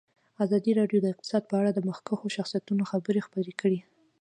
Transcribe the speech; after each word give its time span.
ازادي 0.43 0.71
راډیو 0.79 0.99
د 1.01 1.07
اقتصاد 1.13 1.43
په 1.47 1.55
اړه 1.59 1.71
د 1.73 1.79
مخکښو 1.89 2.33
شخصیتونو 2.37 2.83
خبرې 2.91 3.21
خپرې 3.27 3.53
کړي. 3.61 3.79